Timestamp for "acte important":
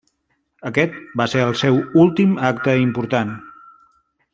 2.51-3.39